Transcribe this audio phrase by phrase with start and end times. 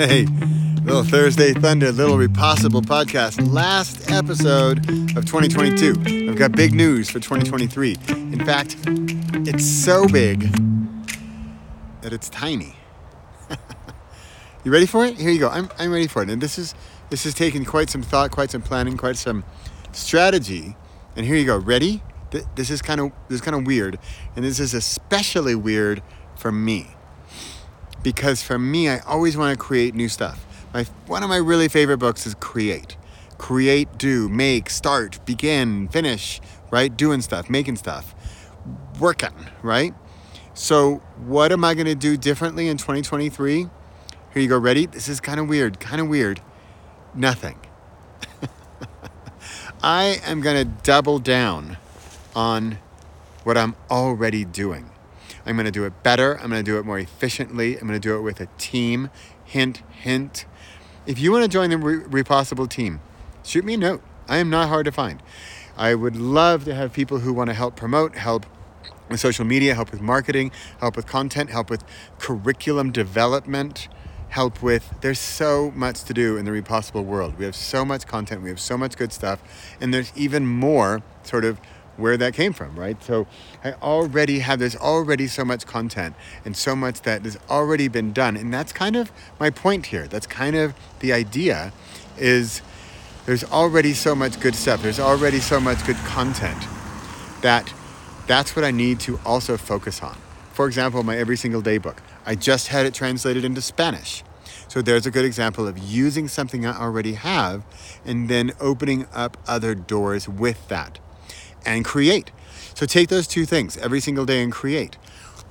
[0.00, 0.24] Hey,
[0.82, 3.52] little Thursday Thunder, little Repossible podcast.
[3.52, 4.78] Last episode
[5.14, 6.30] of 2022.
[6.30, 7.96] I've got big news for 2023.
[8.08, 8.76] In fact,
[9.46, 10.50] it's so big
[12.00, 12.76] that it's tiny.
[14.64, 15.18] you ready for it?
[15.18, 15.50] Here you go.
[15.50, 16.30] I'm, I'm ready for it.
[16.30, 16.74] And this is
[17.10, 19.44] this is taking quite some thought, quite some planning, quite some
[19.92, 20.76] strategy.
[21.14, 21.58] And here you go.
[21.58, 22.02] Ready?
[22.54, 23.98] This is kind of this is kind of weird,
[24.34, 26.02] and this is especially weird
[26.36, 26.86] for me
[28.02, 30.44] because for me, I always want to create new stuff.
[30.72, 32.96] My, one of my really favorite books is Create.
[33.38, 36.94] Create, do, make, start, begin, finish, right?
[36.94, 38.14] Doing stuff, making stuff,
[38.98, 39.94] working, right?
[40.52, 43.60] So, what am I going to do differently in 2023?
[43.60, 43.70] Here
[44.34, 44.86] you go, ready?
[44.86, 46.40] This is kind of weird, kind of weird.
[47.14, 47.58] Nothing.
[49.82, 51.78] I am going to double down
[52.36, 52.78] on
[53.42, 54.89] what I'm already doing.
[55.46, 56.34] I'm going to do it better.
[56.34, 57.76] I'm going to do it more efficiently.
[57.76, 59.10] I'm going to do it with a team.
[59.44, 60.46] Hint, hint.
[61.06, 63.00] If you want to join the Re- Repossible team,
[63.42, 64.02] shoot me a note.
[64.28, 65.22] I am not hard to find.
[65.76, 68.46] I would love to have people who want to help promote, help
[69.08, 71.84] with social media, help with marketing, help with content, help with
[72.18, 73.88] curriculum development,
[74.28, 74.94] help with.
[75.00, 77.38] There's so much to do in the Repossible world.
[77.38, 79.42] We have so much content, we have so much good stuff,
[79.80, 81.60] and there's even more sort of
[82.00, 83.02] where that came from, right?
[83.02, 83.26] So
[83.62, 88.12] I already have, there's already so much content and so much that has already been
[88.12, 88.36] done.
[88.36, 90.06] And that's kind of my point here.
[90.06, 91.72] That's kind of the idea
[92.18, 92.62] is
[93.26, 94.82] there's already so much good stuff.
[94.82, 96.62] There's already so much good content
[97.42, 97.72] that
[98.26, 100.16] that's what I need to also focus on.
[100.52, 102.02] For example, my every single day book.
[102.26, 104.22] I just had it translated into Spanish.
[104.68, 107.64] So there's a good example of using something I already have
[108.04, 111.00] and then opening up other doors with that
[111.64, 112.30] and create.
[112.74, 114.96] So take those two things every single day and create.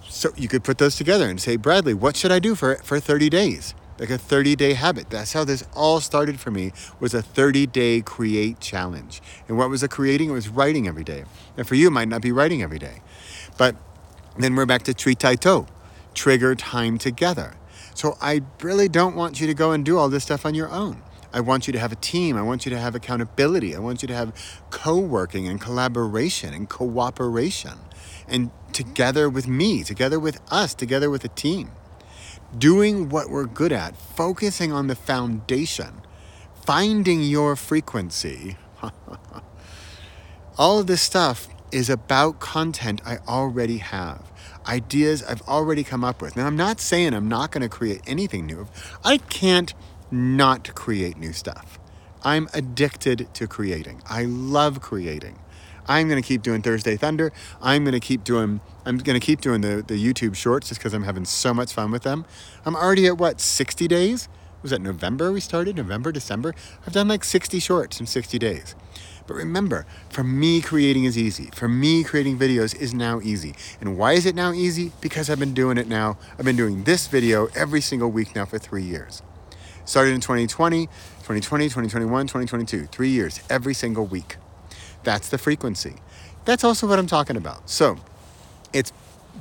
[0.08, 3.00] So you could put those together and say, Bradley, what should I do for, for
[3.00, 3.76] 30 days?
[4.00, 5.10] Like a 30 day habit.
[5.10, 9.22] That's how this all started for me was a 30 day create challenge.
[9.48, 10.30] And what was the creating?
[10.30, 11.26] It was writing every day.
[11.58, 13.02] And for you, it might not be writing every day.
[13.58, 13.76] But
[14.38, 15.68] then we're back to Tree Tai To,
[16.14, 17.56] trigger time together.
[17.94, 20.70] So I really don't want you to go and do all this stuff on your
[20.70, 21.02] own.
[21.32, 22.38] I want you to have a team.
[22.38, 23.76] I want you to have accountability.
[23.76, 24.34] I want you to have
[24.70, 27.78] co working and collaboration and cooperation.
[28.28, 31.72] And together with me, together with us, together with a team.
[32.58, 36.02] Doing what we're good at, focusing on the foundation,
[36.66, 38.58] finding your frequency.
[40.58, 44.32] All of this stuff is about content I already have,
[44.68, 46.36] ideas I've already come up with.
[46.36, 48.68] Now, I'm not saying I'm not going to create anything new.
[49.04, 49.74] I can't
[50.12, 51.80] not create new stuff.
[52.24, 54.02] I'm addicted to creating.
[54.10, 55.40] I love creating.
[55.88, 57.32] I'm going to keep doing Thursday Thunder.
[57.62, 60.80] I'm going to keep doing I'm going to keep doing the, the YouTube shorts just
[60.80, 62.26] because I'm having so much fun with them.
[62.66, 64.30] I'm already at what 60 days?
[64.62, 65.78] Was that November we started?
[65.78, 66.54] November, December?
[66.86, 68.76] I've done like 60 shorts in 60 days.
[69.26, 71.50] But remember, for me, creating is easy.
[71.54, 73.56] For me, creating videos is now easy.
[73.80, 74.92] And why is it now easy?
[75.02, 76.18] Because I've been doing it now.
[76.38, 79.22] I've been doing this video every single week now for three years.
[79.90, 82.86] Started in 2020, 2020, 2021, 2022.
[82.92, 84.36] Three years, every single week.
[85.04, 85.96] That's the frequency.
[86.46, 87.68] That's also what I'm talking about.
[87.72, 87.98] So
[88.72, 88.94] it's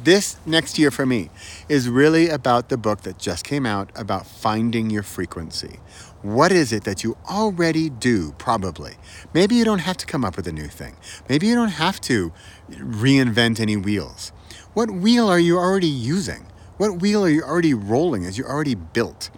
[0.03, 1.29] this next year for me
[1.69, 5.81] is really about the book that just came out about finding your frequency.
[6.23, 8.95] What is it that you already do, probably?
[9.35, 10.97] Maybe you don't have to come up with a new thing.
[11.29, 12.33] Maybe you don't have to
[12.71, 14.33] reinvent any wheels.
[14.73, 16.47] What wheel are you already using?
[16.79, 19.29] What wheel are you already rolling as you already built?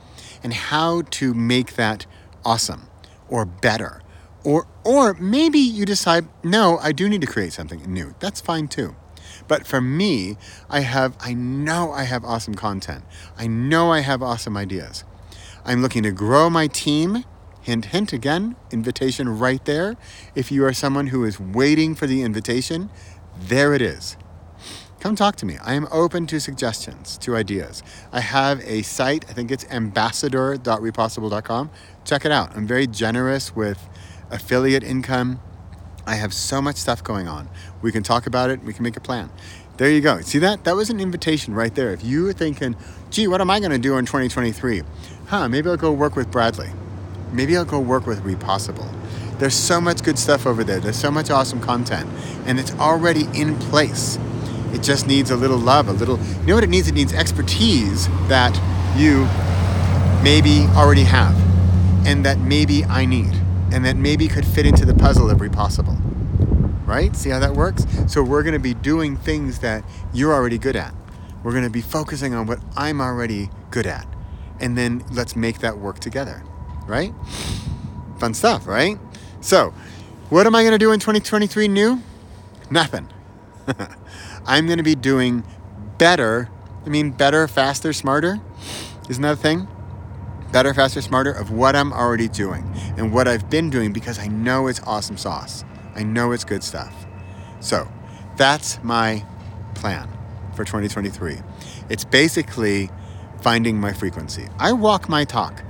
[0.43, 2.06] And how to make that
[2.45, 2.89] awesome
[3.28, 4.03] or better.
[4.45, 8.15] Or, or maybe you decide, no, I do need to create something new.
[8.21, 8.97] That's fine too.
[9.49, 10.37] But for me,
[10.69, 13.05] I have, I know I have awesome content.
[13.37, 15.05] I know I have awesome ideas.
[15.65, 17.25] I'm looking to grow my team.
[17.62, 19.97] Hint, hint again, invitation right there.
[20.34, 22.89] If you are someone who is waiting for the invitation,
[23.39, 24.16] there it is
[25.00, 25.56] come talk to me.
[25.62, 27.82] I am open to suggestions, to ideas.
[28.12, 31.70] I have a site, I think it's ambassador.repossible.com.
[32.04, 32.54] Check it out.
[32.54, 33.88] I'm very generous with
[34.30, 35.41] affiliate income.
[36.06, 37.48] I have so much stuff going on.
[37.82, 39.30] We can talk about it, we can make a plan.
[39.78, 40.20] There you go.
[40.20, 40.64] See that?
[40.64, 41.92] That was an invitation right there.
[41.92, 42.76] If you were thinking,
[43.08, 44.82] gee, what am I going to do in 2023?
[45.28, 46.68] Huh, maybe I'll go work with Bradley.
[47.32, 48.86] Maybe I'll go work with Repossible.
[49.38, 50.80] There's so much good stuff over there.
[50.80, 52.10] There's so much awesome content,
[52.44, 54.18] and it's already in place.
[54.75, 56.19] It just needs a little love, a little.
[56.41, 56.89] You know what it needs?
[56.89, 58.55] It needs expertise that
[58.97, 59.27] you
[60.22, 61.34] maybe already have,
[62.07, 63.34] and that maybe I need,
[63.72, 65.97] and that maybe could fit into the puzzle of Repossible.
[66.87, 67.15] Right?
[67.17, 67.87] See how that works?
[68.09, 70.93] So we're going to be doing things that you're already good at.
[71.43, 74.07] We're going to be focusing on what I'm already good at.
[74.61, 76.43] and then let's make that work together,
[76.87, 77.13] right?
[78.19, 78.99] Fun stuff, right?
[79.41, 79.72] So,
[80.28, 82.03] what am I going to do in 2023 new?
[82.71, 83.09] Nothing.
[84.47, 85.45] I'm going to be doing
[85.98, 86.48] better.
[86.84, 88.41] I mean, better, faster, smarter.
[89.09, 89.68] Isn't that a thing?
[90.53, 94.27] Better, faster, smarter of what I'm already doing and what I've been doing because I
[94.27, 95.65] know it's awesome sauce.
[95.95, 96.95] I know it's good stuff.
[97.60, 97.91] So,
[98.36, 99.24] that's my
[99.74, 100.09] plan
[100.54, 101.39] for 2023.
[101.89, 102.91] It's basically
[103.42, 104.47] finding my frequency.
[104.59, 105.62] I walk my talk.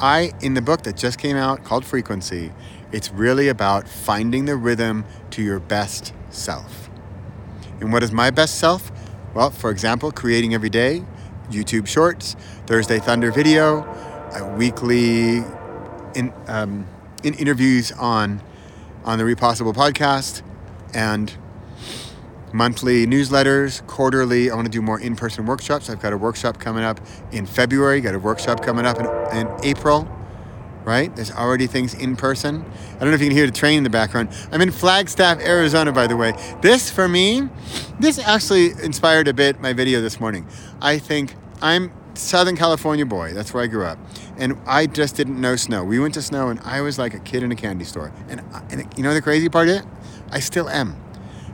[0.00, 2.52] I, in the book that just came out called Frequency,
[2.92, 6.90] it's really about finding the rhythm to your best self.
[7.84, 8.90] And what is my best self?
[9.34, 11.04] Well, for example, creating every day,
[11.50, 12.34] YouTube Shorts,
[12.66, 13.86] Thursday Thunder video,
[14.56, 15.44] weekly
[16.14, 16.86] in, um,
[17.22, 18.42] in interviews on
[19.04, 20.40] on the Repossible podcast,
[20.94, 21.34] and
[22.54, 24.50] monthly newsletters, quarterly.
[24.50, 25.90] I want to do more in-person workshops.
[25.90, 27.00] I've got a workshop coming up
[27.32, 28.00] in February.
[28.00, 30.08] Got a workshop coming up in, in April.
[30.84, 31.14] Right?
[31.16, 32.64] There's already things in person.
[32.96, 34.28] I don't know if you can hear the train in the background.
[34.52, 36.34] I'm in Flagstaff, Arizona, by the way.
[36.60, 37.48] This, for me,
[37.98, 40.46] this actually inspired a bit my video this morning.
[40.82, 43.32] I think I'm Southern California boy.
[43.32, 43.98] That's where I grew up,
[44.36, 45.84] and I just didn't know snow.
[45.84, 48.12] We went to snow, and I was like a kid in a candy store.
[48.28, 49.82] And, uh, and you know the crazy part is,
[50.30, 50.96] I still am.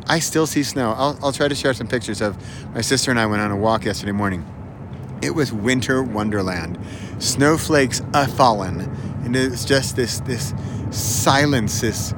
[0.06, 0.92] I still see snow.
[0.96, 2.36] I'll, I'll try to share some pictures of
[2.74, 4.44] my sister and I went on a walk yesterday morning.
[5.22, 6.78] It was winter wonderland.
[7.18, 8.90] Snowflakes a fallen,
[9.30, 10.52] and it's just this this
[10.90, 12.12] silence, this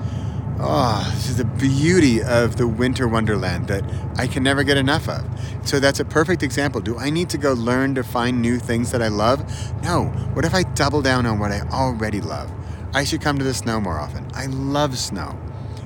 [0.58, 3.84] oh, this is the beauty of the winter wonderland that
[4.16, 5.22] I can never get enough of.
[5.64, 6.80] So that's a perfect example.
[6.80, 9.44] Do I need to go learn to find new things that I love?
[9.82, 10.06] No.
[10.32, 12.50] What if I double down on what I already love?
[12.94, 14.26] I should come to the snow more often.
[14.32, 15.38] I love snow.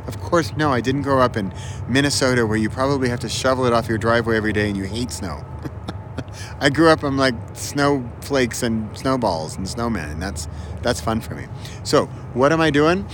[0.07, 1.53] Of course, no, I didn't grow up in
[1.89, 4.85] Minnesota where you probably have to shovel it off your driveway every day and you
[4.85, 5.45] hate snow.
[6.61, 10.49] I grew up on like snowflakes and snowballs and snowmen, and that's
[10.83, 11.47] that's fun for me.
[11.85, 13.07] So, what am I doing?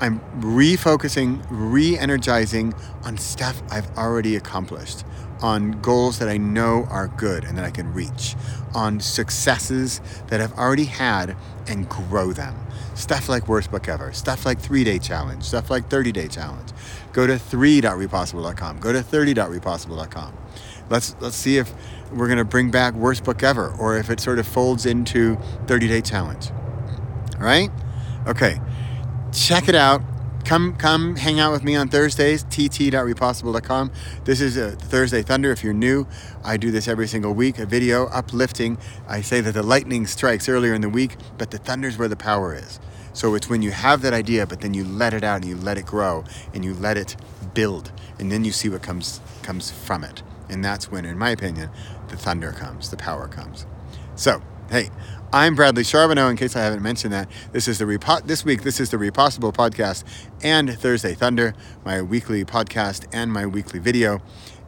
[0.00, 2.72] I'm refocusing, re-energizing
[3.04, 5.04] on stuff I've already accomplished,
[5.42, 8.34] on goals that I know are good and that I can reach,
[8.74, 11.36] on successes that I've already had
[11.68, 12.54] and grow them.
[12.94, 16.70] Stuff like worst book ever, stuff like three day challenge, stuff like 30 day challenge.
[17.12, 20.32] Go to 3.repossible.com, go to 30.repossible.com.
[20.90, 21.72] Let's let's see if
[22.12, 25.88] we're gonna bring back worst book ever or if it sort of folds into 30
[25.88, 26.50] day challenge.
[27.36, 27.70] All right?
[28.26, 28.60] Okay.
[29.32, 30.02] Check it out
[30.44, 33.92] come come hang out with me on Thursdays, tt.repossible.com.
[34.24, 35.52] This is a Thursday Thunder.
[35.52, 36.06] If you're new,
[36.44, 38.78] I do this every single week, a video uplifting.
[39.08, 42.16] I say that the lightning strikes earlier in the week, but the thunder's where the
[42.16, 42.80] power is.
[43.12, 45.56] So it's when you have that idea, but then you let it out and you
[45.56, 47.16] let it grow and you let it
[47.54, 50.22] build, and then you see what comes comes from it.
[50.50, 51.70] And that's when, in my opinion,
[52.08, 53.66] the thunder comes, the power comes.
[54.16, 54.90] So, hey,
[55.32, 56.28] I'm Bradley Charbonneau.
[56.28, 58.62] In case I haven't mentioned that, this is the Repo- this week.
[58.62, 60.02] This is the Repossible podcast
[60.42, 61.54] and Thursday Thunder,
[61.84, 64.20] my weekly podcast and my weekly video,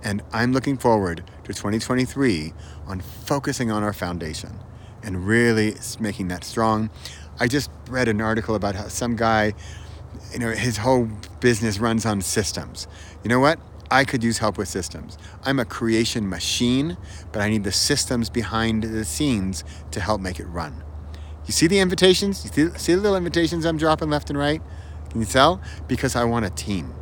[0.04, 2.52] and I'm looking forward to 2023
[2.86, 4.60] on focusing on our foundation
[5.02, 6.90] and really making that strong.
[7.40, 9.52] I just read an article about how some guy,
[10.32, 11.08] you know, his whole
[11.40, 12.86] business runs on systems.
[13.24, 13.58] You know what?
[13.92, 15.18] I could use help with systems.
[15.44, 16.96] I'm a creation machine,
[17.30, 20.82] but I need the systems behind the scenes to help make it run.
[21.46, 22.42] You see the invitations?
[22.56, 24.62] You see, the little invitations I'm dropping left and right?
[25.10, 25.60] Can you tell?
[25.88, 26.94] Because I want a team.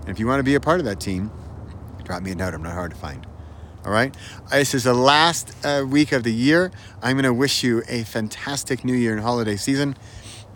[0.00, 1.30] And if you want to be a part of that team,
[2.04, 2.54] drop me a note.
[2.54, 3.26] I'm not hard to find.
[3.84, 4.16] All right?
[4.50, 6.70] This is the last uh, week of the year.
[7.02, 9.96] I'm going to wish you a fantastic new year and holiday season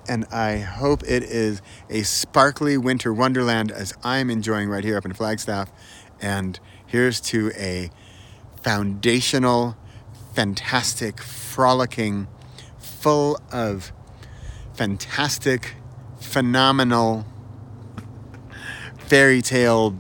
[0.09, 5.05] and I hope it is a sparkly winter wonderland as I'm enjoying right here up
[5.05, 5.71] in Flagstaff.
[6.21, 7.91] And here's to a
[8.63, 9.77] foundational,
[10.35, 12.29] fantastic, frolicking,
[12.79, 13.93] full of
[14.75, 15.75] fantastic,
[16.21, 17.27] phenomenal,
[19.07, 19.97] fairy tale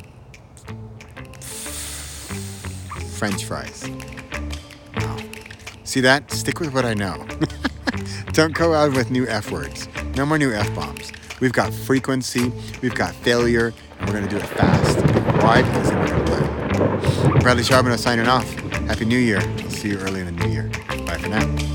[3.14, 3.88] French fries.
[4.96, 5.16] Wow.
[5.84, 6.30] See that?
[6.32, 7.26] Stick with what I know.
[8.32, 9.88] Don't go out with new F words.
[10.16, 11.12] No more new F bombs.
[11.40, 14.98] We've got frequency, we've got failure, and we're going to do it fast.
[15.42, 15.62] Why?
[15.62, 17.40] Because we're going to play.
[17.40, 18.48] Bradley Charbonneau signing off.
[18.86, 19.40] Happy New Year.
[19.40, 20.70] I'll see you early in the new year.
[21.04, 21.71] Bye for now.